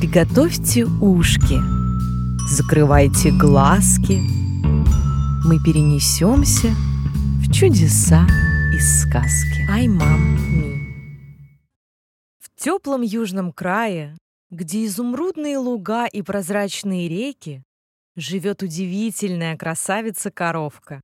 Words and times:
Приготовьте 0.00 0.86
ушки, 0.86 1.58
закрывайте 2.48 3.30
глазки. 3.32 4.18
Мы 5.46 5.58
перенесемся 5.62 6.68
в 7.42 7.52
чудеса 7.52 8.26
из 8.74 9.02
сказки. 9.02 9.68
Ай, 9.70 9.88
мам, 9.88 10.38
ми. 10.54 10.80
В 12.38 12.48
теплом 12.56 13.02
южном 13.02 13.52
крае, 13.52 14.16
где 14.50 14.86
изумрудные 14.86 15.58
луга 15.58 16.06
и 16.06 16.22
прозрачные 16.22 17.06
реки, 17.06 17.62
живет 18.16 18.62
удивительная 18.62 19.58
красавица-коровка. 19.58 21.02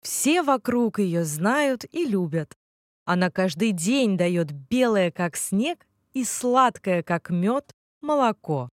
Все 0.00 0.42
вокруг 0.42 0.98
ее 0.98 1.26
знают 1.26 1.84
и 1.92 2.06
любят. 2.06 2.54
Она 3.04 3.30
каждый 3.30 3.72
день 3.72 4.16
дает 4.16 4.50
белое, 4.50 5.10
как 5.10 5.36
снег, 5.36 5.86
и 6.14 6.24
сладкое, 6.24 7.02
как 7.02 7.28
мед, 7.28 7.70
молоко. 8.04 8.68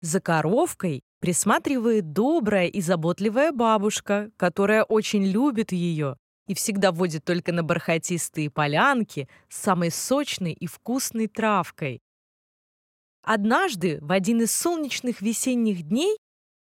За 0.00 0.20
коровкой 0.20 1.02
присматривает 1.20 2.12
добрая 2.12 2.66
и 2.66 2.80
заботливая 2.80 3.52
бабушка, 3.52 4.30
которая 4.38 4.84
очень 4.84 5.24
любит 5.24 5.72
ее 5.72 6.16
и 6.46 6.54
всегда 6.54 6.90
водит 6.90 7.24
только 7.24 7.52
на 7.52 7.62
бархатистые 7.62 8.50
полянки 8.50 9.28
с 9.48 9.56
самой 9.56 9.90
сочной 9.90 10.52
и 10.52 10.66
вкусной 10.66 11.28
травкой. 11.28 12.00
Однажды, 13.22 13.98
в 14.00 14.10
один 14.10 14.40
из 14.40 14.50
солнечных 14.50 15.20
весенних 15.20 15.82
дней, 15.82 16.16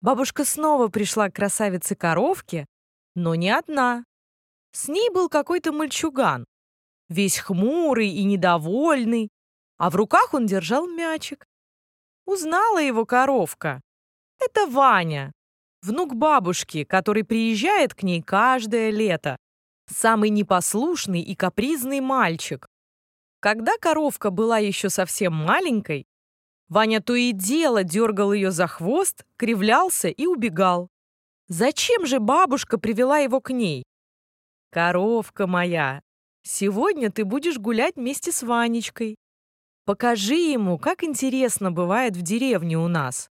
бабушка 0.01 0.45
снова 0.45 0.88
пришла 0.88 1.30
к 1.30 1.37
красавице-коровке, 1.37 2.66
но 3.15 3.34
не 3.34 3.51
одна. 3.51 4.05
С 4.73 4.88
ней 4.88 5.09
был 5.10 5.29
какой-то 5.29 5.73
мальчуган, 5.73 6.45
весь 7.09 7.38
хмурый 7.38 8.09
и 8.09 8.24
недовольный, 8.24 9.29
а 9.83 9.91
в 9.91 9.97
руках 9.97 10.33
он 10.33 10.47
держал 10.47 10.87
мячик. 10.87 11.45
Узнала 12.25 12.81
его 12.81 13.05
коровка. 13.05 13.80
Это 14.39 14.69
Ваня, 14.69 15.33
внук 15.83 16.15
бабушки, 16.15 16.85
который 16.85 17.24
приезжает 17.24 17.93
к 17.93 18.05
ней 18.05 18.23
каждое 18.23 18.91
лето. 18.91 19.37
Самый 19.91 20.30
непослушный 20.30 21.21
и 21.21 21.35
капризный 21.35 21.99
мальчик. 21.99 22.69
Когда 23.41 23.77
коровка 23.77 24.30
была 24.30 24.59
еще 24.59 24.89
совсем 24.89 25.35
маленькой, 25.35 26.05
Ваня 26.69 27.01
то 27.01 27.17
и 27.17 27.33
дело 27.33 27.83
дергал 27.83 28.33
ее 28.33 28.52
за 28.52 28.69
хвост, 28.69 29.27
кривлялся 29.37 30.07
и 30.07 30.27
убегал. 30.27 30.91
Зачем 31.49 32.07
же 32.07 32.21
бабушка 32.21 32.79
привела 32.79 33.19
его 33.19 33.41
к 33.41 33.51
ней? 33.51 33.83
«Коровка 34.71 35.49
моя, 35.49 36.02
сегодня 36.45 37.11
ты 37.11 37.24
будешь 37.24 37.59
гулять 37.59 37.96
вместе 37.96 38.30
с 38.30 38.45
Ванечкой. 38.45 39.17
Покажи 39.85 40.37
ему, 40.37 40.79
как 40.79 41.02
интересно 41.02 41.73
бывает 41.73 42.16
в 42.16 42.23
деревне 42.23 42.79
у 42.79 42.87
нас. 42.88 43.30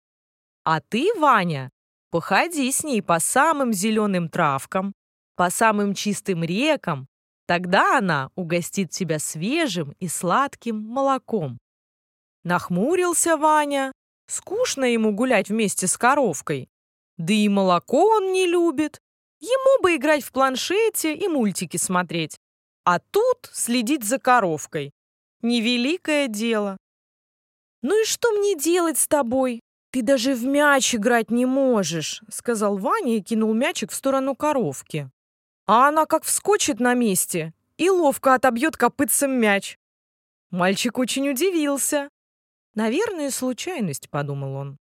А 0.62 0.80
ты, 0.80 1.12
Ваня, 1.18 1.70
походи 2.10 2.70
с 2.70 2.84
ней 2.84 3.02
по 3.02 3.18
самым 3.18 3.72
зеленым 3.72 4.28
травкам, 4.28 4.92
по 5.36 5.50
самым 5.50 5.94
чистым 5.94 6.44
рекам, 6.44 7.08
тогда 7.46 7.98
она 7.98 8.30
угостит 8.34 8.90
тебя 8.90 9.18
свежим 9.18 9.94
и 10.00 10.08
сладким 10.08 10.80
молоком. 10.80 11.58
Нахмурился 12.44 13.36
Ваня. 13.36 13.92
Скучно 14.26 14.84
ему 14.84 15.12
гулять 15.12 15.48
вместе 15.48 15.86
с 15.86 15.96
коровкой. 15.96 16.68
Да 17.16 17.32
и 17.32 17.48
молоко 17.48 18.06
он 18.06 18.32
не 18.32 18.46
любит. 18.46 19.00
Ему 19.40 19.82
бы 19.82 19.96
играть 19.96 20.24
в 20.24 20.32
планшете 20.32 21.14
и 21.14 21.28
мультики 21.28 21.76
смотреть. 21.76 22.38
А 22.84 22.98
тут 22.98 23.50
следить 23.52 24.04
за 24.04 24.18
коровкой. 24.18 24.92
Невеликое 25.44 26.26
дело. 26.26 26.78
«Ну 27.82 28.00
и 28.00 28.06
что 28.06 28.32
мне 28.32 28.56
делать 28.56 28.96
с 28.96 29.06
тобой? 29.06 29.60
Ты 29.90 30.00
даже 30.00 30.34
в 30.34 30.46
мяч 30.46 30.94
играть 30.94 31.30
не 31.30 31.44
можешь»,— 31.44 32.22
сказал 32.30 32.78
Ваня 32.78 33.18
и 33.18 33.20
кинул 33.20 33.52
мячик 33.52 33.90
в 33.90 33.94
сторону 33.94 34.34
коровки. 34.34 35.10
А 35.66 35.88
она 35.88 36.06
как 36.06 36.24
вскочит 36.24 36.80
на 36.80 36.94
месте 36.94 37.52
и 37.76 37.90
ловко 37.90 38.32
отобьет 38.32 38.78
копытцем 38.78 39.32
мяч. 39.32 39.76
Мальчик 40.50 40.96
очень 40.96 41.28
удивился. 41.28 42.08
«Наверное, 42.74 43.30
случайность»,— 43.30 44.08
подумал 44.10 44.54
он. 44.54 44.78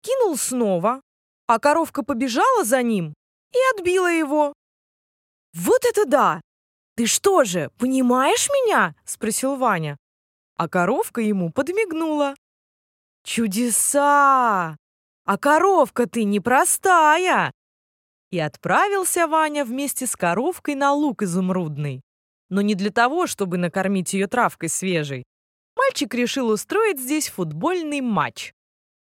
Кинул 0.00 0.36
снова, 0.36 1.02
а 1.46 1.60
коровка 1.60 2.02
побежала 2.02 2.64
за 2.64 2.82
ним 2.82 3.14
и 3.52 3.58
отбила 3.76 4.10
его. 4.10 4.54
«Вот 5.52 5.84
это 5.84 6.04
да! 6.04 6.40
Ты 6.96 7.06
что 7.06 7.44
же, 7.44 7.70
понимаешь 7.78 8.48
меня?»— 8.48 8.94
спросил 9.04 9.56
Ваня. 9.56 9.96
А 10.56 10.68
коровка 10.68 11.20
ему 11.20 11.50
подмигнула. 11.50 12.34
«Чудеса! 13.24 14.76
А 15.24 15.38
коровка 15.38 16.06
ты 16.06 16.24
непростая!» 16.24 17.52
И 18.30 18.38
отправился 18.38 19.26
Ваня 19.26 19.64
вместе 19.64 20.06
с 20.06 20.14
коровкой 20.14 20.74
на 20.74 20.92
луг 20.92 21.22
изумрудный. 21.22 22.02
Но 22.50 22.60
не 22.60 22.74
для 22.74 22.90
того, 22.90 23.26
чтобы 23.26 23.56
накормить 23.58 24.12
ее 24.12 24.28
травкой 24.28 24.68
свежей, 24.68 25.24
мальчик 25.76 26.14
решил 26.14 26.48
устроить 26.48 27.00
здесь 27.00 27.28
футбольный 27.28 28.00
матч. 28.00 28.52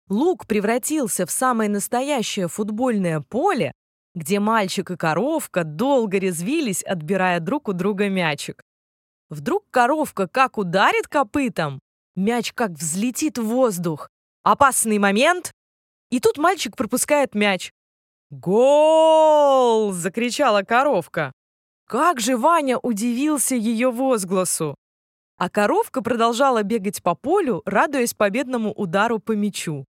Луг 0.09 0.47
превратился 0.47 1.25
в 1.25 1.31
самое 1.31 1.71
настоящее 1.71 2.49
футбольное 2.49 3.21
поле, 3.21 3.73
где 4.15 4.41
мальчик 4.41 4.91
и 4.91 4.97
коровка 4.97 5.65
долго 5.65 6.19
резвились, 6.19 6.83
отбирая 6.83 7.41
друг 7.41 7.69
у 7.69 7.73
друга 7.73 8.09
мячик. 8.09 8.63
Вдруг 9.29 9.65
коровка 9.71 10.27
как 10.27 10.59
ударит 10.59 11.07
копытом, 11.07 11.81
мяч 12.17 12.53
как 12.53 12.73
взлетит 12.73 13.39
в 13.39 13.45
воздух. 13.45 14.11
Опасный 14.43 14.99
момент. 14.99 15.53
И 16.11 16.19
тут 16.19 16.39
мальчик 16.39 16.77
пропускает 16.77 17.35
мяч. 17.35 17.73
«Гол!»— 18.31 19.93
закричала 19.93 20.63
коровка. 20.63 21.33
Как 21.87 22.21
же 22.21 22.37
Ваня 22.37 22.79
удивился 22.79 23.55
ее 23.55 23.91
возгласу. 23.91 24.77
А 25.37 25.49
коровка 25.49 26.03
продолжала 26.03 26.63
бегать 26.63 27.03
по 27.03 27.15
полю, 27.15 27.63
радуясь 27.65 28.15
победному 28.15 28.73
удару 28.73 29.19
по 29.19 29.33
мячу. 29.33 29.85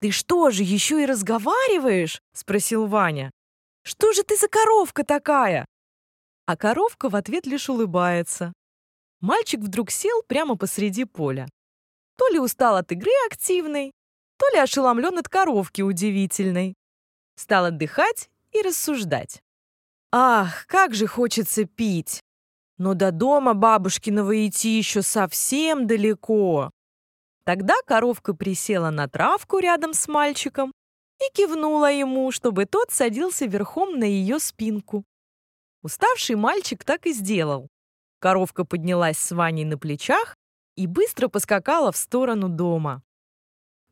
«Ты 0.00 0.10
что 0.10 0.50
же, 0.50 0.62
еще 0.62 1.02
и 1.02 1.06
разговариваешь?»— 1.06 2.20
спросил 2.32 2.86
Ваня. 2.86 3.30
«Что 3.86 4.12
же 4.12 4.24
ты 4.24 4.36
за 4.36 4.48
коровка 4.48 5.04
такая?» 5.04 5.64
А 6.44 6.56
коровка 6.56 7.08
в 7.08 7.14
ответ 7.14 7.46
лишь 7.46 7.68
улыбается. 7.68 8.52
Мальчик 9.20 9.60
вдруг 9.60 9.92
сел 9.92 10.24
прямо 10.26 10.56
посреди 10.56 11.04
поля. 11.04 11.48
То 12.16 12.26
ли 12.28 12.40
устал 12.40 12.74
от 12.74 12.90
игры 12.90 13.12
активной, 13.30 13.92
то 14.38 14.48
ли 14.48 14.58
ошеломлен 14.58 15.16
от 15.18 15.28
коровки 15.28 15.82
удивительной. 15.82 16.74
Стал 17.36 17.66
отдыхать 17.66 18.28
и 18.50 18.60
рассуждать. 18.60 19.40
«Ах, 20.10 20.66
как 20.66 20.92
же 20.92 21.06
хочется 21.06 21.64
пить! 21.64 22.20
Но 22.78 22.94
до 22.94 23.12
дома 23.12 23.54
бабушкиного 23.54 24.48
идти 24.48 24.76
еще 24.76 25.02
совсем 25.02 25.86
далеко. 25.86 26.72
Тогда 27.44 27.74
коровка 27.86 28.34
присела 28.34 28.90
на 28.90 29.08
травку 29.08 29.58
рядом 29.58 29.94
с 29.94 30.08
мальчиком 30.08 30.72
и 31.26 31.32
кивнула 31.34 31.90
ему, 31.92 32.30
чтобы 32.30 32.66
тот 32.66 32.90
садился 32.90 33.46
верхом 33.46 33.98
на 33.98 34.04
ее 34.04 34.38
спинку. 34.38 35.04
Уставший 35.82 36.36
мальчик 36.36 36.84
так 36.84 37.06
и 37.06 37.12
сделал. 37.12 37.68
Коровка 38.18 38.64
поднялась 38.64 39.18
с 39.18 39.32
Ваней 39.32 39.64
на 39.64 39.78
плечах 39.78 40.36
и 40.74 40.86
быстро 40.86 41.28
поскакала 41.28 41.92
в 41.92 41.96
сторону 41.96 42.48
дома. 42.48 43.02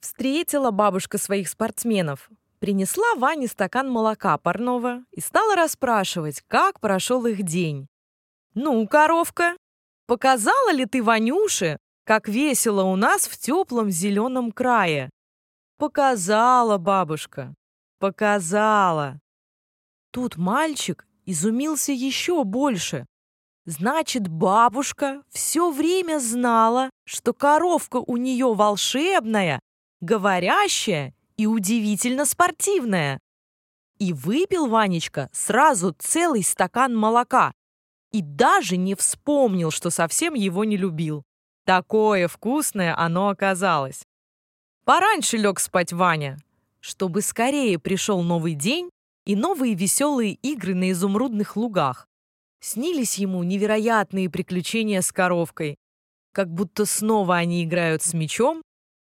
Встретила 0.01 0.71
бабушка 0.71 1.19
своих 1.19 1.49
спортсменов, 1.49 2.31
принесла 2.59 3.15
Ване 3.17 3.49
стакан 3.49 3.91
молока 3.91 4.37
парного 4.39 5.05
и 5.13 5.21
стала 5.21 5.55
расспрашивать, 5.57 6.43
как 6.49 6.81
прошел 6.81 7.27
их 7.27 7.43
день. 7.43 7.87
«Ну, 8.55 8.87
коровка, 8.87 9.57
показала 10.07 10.73
ли 10.73 10.87
ты 10.87 11.03
Ванюше, 11.03 11.79
как 12.05 12.29
весело 12.29 12.83
у 12.83 12.97
нас 12.97 13.27
в 13.27 13.39
теплом 13.39 13.91
зеленом 13.91 14.53
крае?» 14.53 15.11
«Показала, 15.77 16.79
бабушка, 16.79 17.55
показала». 17.99 19.21
Тут 20.11 20.37
мальчик 20.37 21.07
изумился 21.27 21.93
еще 21.93 22.45
больше. 22.45 23.07
Значит, 23.67 24.29
бабушка 24.29 25.23
все 25.31 25.71
время 25.71 26.19
знала, 26.19 26.91
что 27.05 27.33
коровка 27.33 27.97
у 27.97 28.17
нее 28.17 28.55
волшебная, 28.55 29.59
говорящая 30.01 31.15
и 31.37 31.47
удивительно 31.47 32.27
спортивная. 32.27 33.19
И 33.99 34.13
выпил 34.13 34.69
Ванечка 34.69 35.31
сразу 35.33 35.95
целый 35.99 36.43
стакан 36.43 36.95
молока, 36.95 37.53
и 38.13 38.23
даже 38.23 38.77
не 38.77 38.95
вспомнил, 38.95 39.71
что 39.71 39.91
совсем 39.91 40.35
его 40.35 40.65
не 40.65 40.77
любил. 40.77 41.25
Такое 41.65 42.29
вкусное 42.29 42.97
оно 42.97 43.31
оказалось. 43.31 44.05
Пораньше 44.85 45.39
лег 45.39 45.61
спать 45.61 45.93
Ваня, 45.93 46.39
чтобы 46.81 47.23
скорее 47.23 47.79
пришел 47.79 48.23
новый 48.23 48.55
день 48.55 48.91
и 49.25 49.35
новые 49.35 49.75
веселые 49.75 50.35
игры 50.35 50.75
на 50.75 50.91
изумрудных 50.91 51.57
лугах. 51.57 52.07
Снились 52.61 53.17
ему 53.17 53.43
невероятные 53.43 54.29
приключения 54.29 55.01
с 55.01 55.11
коровкой, 55.11 55.77
как 56.33 56.53
будто 56.53 56.85
снова 56.85 57.37
они 57.37 57.65
играют 57.65 58.03
с 58.03 58.13
мечом 58.13 58.63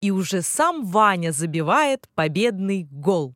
и 0.01 0.11
уже 0.11 0.43
сам 0.43 0.85
Ваня 0.85 1.31
забивает 1.31 2.09
победный 2.15 2.89
гол. 2.91 3.35